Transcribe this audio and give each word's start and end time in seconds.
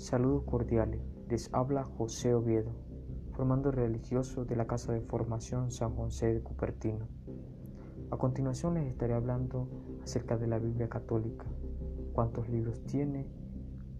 Saludos 0.00 0.44
cordiales, 0.44 1.02
les 1.28 1.52
habla 1.52 1.84
José 1.84 2.32
Oviedo, 2.32 2.72
formando 3.32 3.70
religioso 3.70 4.46
de 4.46 4.56
la 4.56 4.66
Casa 4.66 4.94
de 4.94 5.02
Formación 5.02 5.70
San 5.70 5.94
José 5.94 6.32
de 6.32 6.40
Cupertino. 6.40 7.06
A 8.10 8.16
continuación 8.16 8.74
les 8.74 8.86
estaré 8.86 9.12
hablando 9.12 9.68
acerca 10.02 10.38
de 10.38 10.46
la 10.46 10.58
Biblia 10.58 10.88
católica, 10.88 11.44
cuántos 12.14 12.48
libros 12.48 12.82
tiene, 12.86 13.28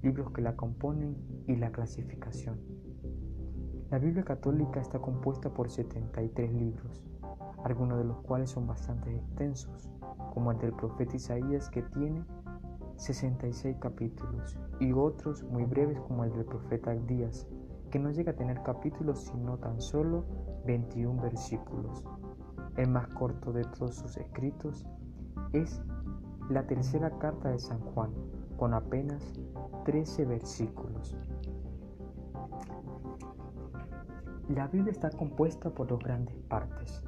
libros 0.00 0.32
que 0.32 0.40
la 0.40 0.56
componen 0.56 1.18
y 1.46 1.56
la 1.56 1.70
clasificación. 1.70 2.58
La 3.90 3.98
Biblia 3.98 4.24
católica 4.24 4.80
está 4.80 5.00
compuesta 5.00 5.52
por 5.52 5.68
73 5.68 6.50
libros, 6.50 7.04
algunos 7.62 7.98
de 7.98 8.04
los 8.04 8.22
cuales 8.22 8.48
son 8.48 8.66
bastante 8.66 9.14
extensos, 9.14 9.90
como 10.32 10.50
el 10.50 10.58
del 10.60 10.72
profeta 10.72 11.16
Isaías 11.16 11.68
que 11.68 11.82
tiene 11.82 12.24
66 13.00 13.78
capítulos 13.80 14.58
y 14.78 14.92
otros 14.92 15.42
muy 15.44 15.64
breves 15.64 15.98
como 16.00 16.24
el 16.24 16.32
del 16.32 16.44
profeta 16.44 16.92
Díaz, 16.92 17.46
que 17.90 17.98
no 17.98 18.10
llega 18.10 18.32
a 18.32 18.36
tener 18.36 18.62
capítulos 18.62 19.20
sino 19.24 19.56
tan 19.56 19.80
solo 19.80 20.26
21 20.66 21.22
versículos. 21.22 22.04
El 22.76 22.90
más 22.90 23.08
corto 23.08 23.52
de 23.52 23.64
todos 23.64 23.94
sus 23.94 24.18
escritos 24.18 24.86
es 25.54 25.80
la 26.50 26.66
tercera 26.66 27.10
carta 27.18 27.48
de 27.48 27.58
San 27.58 27.80
Juan, 27.80 28.12
con 28.58 28.74
apenas 28.74 29.40
13 29.86 30.26
versículos. 30.26 31.16
La 34.48 34.68
Biblia 34.68 34.92
está 34.92 35.08
compuesta 35.10 35.70
por 35.70 35.86
dos 35.86 36.00
grandes 36.00 36.36
partes, 36.48 37.02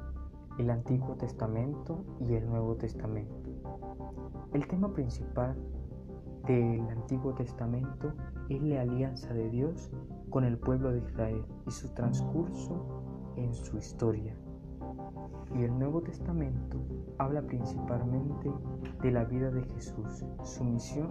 el 0.57 0.71
Antiguo 0.71 1.15
Testamento 1.17 2.03
y 2.19 2.33
el 2.33 2.47
Nuevo 2.47 2.75
Testamento. 2.77 3.51
El 4.53 4.67
tema 4.67 4.91
principal 4.93 5.55
del 6.47 6.81
Antiguo 6.89 7.33
Testamento 7.33 8.13
es 8.49 8.61
la 8.61 8.81
alianza 8.81 9.33
de 9.33 9.49
Dios 9.49 9.91
con 10.29 10.43
el 10.43 10.57
pueblo 10.57 10.91
de 10.91 10.99
Israel 10.99 11.45
y 11.65 11.71
su 11.71 11.87
transcurso 11.89 13.33
en 13.37 13.53
su 13.53 13.77
historia. 13.77 14.35
Y 15.55 15.63
el 15.63 15.77
Nuevo 15.77 16.01
Testamento 16.01 16.79
habla 17.17 17.41
principalmente 17.43 18.51
de 19.01 19.11
la 19.11 19.23
vida 19.23 19.51
de 19.51 19.63
Jesús, 19.63 20.25
su 20.43 20.63
misión 20.63 21.09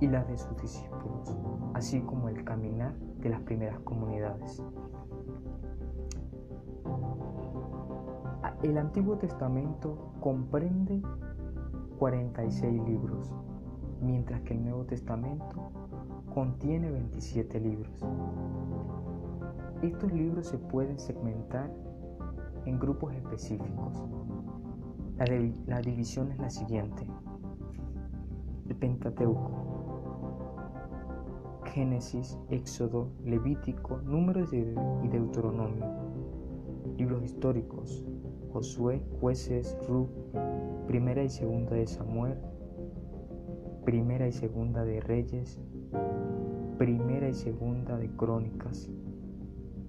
y 0.00 0.08
la 0.08 0.24
de 0.24 0.36
sus 0.36 0.56
discípulos, 0.60 1.36
así 1.74 2.00
como 2.02 2.28
el 2.28 2.44
caminar 2.44 2.94
de 3.20 3.30
las 3.30 3.40
primeras 3.42 3.78
comunidades. 3.80 4.62
El 8.62 8.78
Antiguo 8.78 9.16
Testamento 9.16 10.12
comprende 10.20 11.00
46 11.98 12.82
libros 12.82 13.32
mientras 14.02 14.42
que 14.42 14.54
el 14.54 14.64
Nuevo 14.64 14.84
Testamento 14.84 15.70
contiene 16.34 16.90
27 16.90 17.60
libros. 17.60 18.04
Estos 19.82 20.12
libros 20.12 20.46
se 20.46 20.58
pueden 20.58 20.98
segmentar 20.98 21.70
en 22.66 22.78
grupos 22.78 23.14
específicos. 23.14 24.04
La, 25.66 25.80
división 25.80 26.32
es 26.32 26.38
la 26.38 26.50
siguiente. 26.50 27.06
El 28.68 28.76
Pentateuco. 28.76 29.50
Génesis, 31.66 32.38
Éxodo, 32.50 33.08
Levítico, 33.24 33.98
Números 34.04 34.52
y 34.52 35.08
Deuteronomio. 35.08 35.86
Libros 36.96 37.24
históricos. 37.24 38.04
Josué, 38.52 39.02
Jueces, 39.20 39.76
Ruth, 39.88 40.10
Primera 40.86 41.22
y 41.22 41.30
Segunda 41.30 41.74
de 41.74 41.86
Samuel, 41.86 42.36
Primera 43.84 44.28
y 44.28 44.32
Segunda 44.32 44.84
de 44.84 45.00
Reyes, 45.00 45.60
Primera 46.78 47.28
y 47.28 47.34
Segunda 47.34 47.98
de 47.98 48.08
Crónicas, 48.10 48.88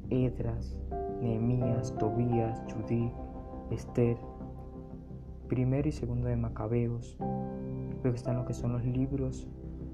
Edras, 0.10 0.76
Nehemías, 1.22 1.96
Tobías, 2.00 2.64
Judí, 2.74 3.12
Esther, 3.70 4.18
Primera 5.48 5.88
y 5.88 5.92
Segunda 5.92 6.30
de 6.30 6.38
Macabeos. 6.38 7.18
Luego 8.02 8.16
están 8.16 8.38
lo 8.38 8.46
que 8.46 8.56
son 8.56 8.74
los 8.74 8.84
libros 8.84 9.48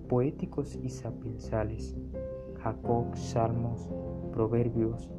poéticos 0.08 0.80
y 0.82 0.90
sapiensales, 0.90 1.98
Jacob, 2.64 3.18
Salmos, 3.18 3.90
Proverbios, 4.32 5.12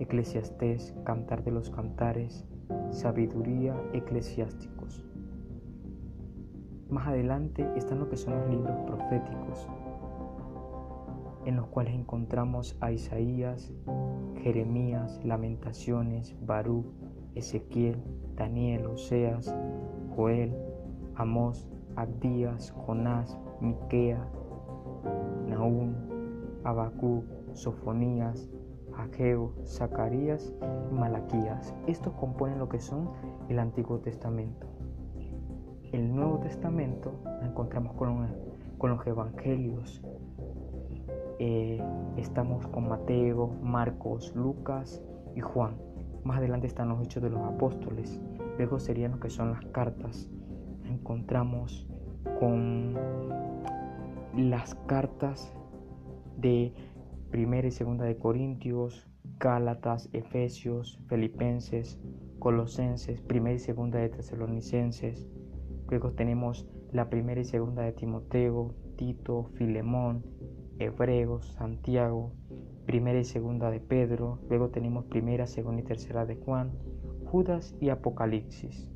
Eclesiastés, 0.00 0.94
Cantar 1.04 1.44
de 1.44 1.52
los 1.52 1.70
Cantares, 1.70 2.44
Sabiduría 2.90 3.74
eclesiásticos. 3.94 5.07
Más 6.90 7.06
adelante 7.06 7.70
están 7.76 7.98
lo 7.98 8.08
que 8.08 8.16
son 8.16 8.38
los 8.38 8.48
libros 8.48 8.80
proféticos, 8.86 9.68
en 11.44 11.56
los 11.56 11.66
cuales 11.66 11.94
encontramos 11.94 12.78
a 12.80 12.90
Isaías, 12.90 13.70
Jeremías, 14.42 15.20
Lamentaciones, 15.22 16.34
Barú, 16.46 16.86
Ezequiel, 17.34 18.02
Daniel, 18.36 18.86
Oseas, 18.86 19.54
Joel, 20.16 20.56
Amós, 21.14 21.68
Abdías, 21.96 22.70
Jonás, 22.70 23.38
Miquea, 23.60 24.26
Nahum, 25.46 25.92
Abacú, 26.64 27.22
Sofonías, 27.52 28.48
Ageo, 28.96 29.52
Zacarías 29.66 30.54
y 30.90 30.94
Malaquías. 30.94 31.74
Estos 31.86 32.14
componen 32.14 32.58
lo 32.58 32.70
que 32.70 32.80
son 32.80 33.10
el 33.50 33.58
Antiguo 33.58 33.98
Testamento 33.98 34.77
el 35.92 36.14
Nuevo 36.14 36.38
Testamento 36.38 37.12
nos 37.24 37.44
encontramos 37.44 37.94
con, 37.94 38.28
los 38.90 39.06
evangelios. 39.06 40.02
Eh, 41.38 41.80
estamos 42.16 42.66
con 42.66 42.88
Mateo, 42.88 43.48
Marcos, 43.62 44.34
Lucas 44.34 45.02
y 45.34 45.40
Juan. 45.40 45.76
Más 46.24 46.38
adelante 46.38 46.66
están 46.66 46.88
los 46.88 47.02
hechos 47.02 47.22
de 47.22 47.30
los 47.30 47.42
apóstoles. 47.42 48.20
Luego 48.56 48.78
serían 48.78 49.12
lo 49.12 49.20
que 49.20 49.30
son 49.30 49.52
las 49.52 49.64
cartas. 49.66 50.28
encontramos 50.84 51.86
con 52.38 52.94
las 54.36 54.74
cartas 54.86 55.52
de 56.36 56.72
Primera 57.30 57.68
y 57.68 57.70
Segunda 57.70 58.04
de 58.04 58.16
Corintios, 58.16 59.06
Gálatas, 59.38 60.08
Efesios, 60.12 60.98
Filipenses, 61.08 61.98
Colosenses, 62.38 63.20
Primera 63.20 63.56
y 63.56 63.58
Segunda 63.58 63.98
de 63.98 64.08
Tesalonicenses, 64.08 65.26
Luego 65.88 66.12
tenemos 66.12 66.66
la 66.92 67.08
primera 67.08 67.40
y 67.40 67.44
segunda 67.44 67.82
de 67.82 67.92
Timoteo, 67.92 68.74
Tito, 68.96 69.50
Filemón, 69.54 70.24
Hebreos, 70.78 71.54
Santiago, 71.58 72.32
primera 72.86 73.18
y 73.18 73.24
segunda 73.24 73.70
de 73.70 73.80
Pedro. 73.80 74.40
Luego 74.48 74.70
tenemos 74.70 75.06
primera, 75.06 75.46
segunda 75.46 75.82
y 75.82 75.84
tercera 75.84 76.26
de 76.26 76.36
Juan, 76.36 76.72
Judas 77.24 77.74
y 77.80 77.88
Apocalipsis. 77.88 78.90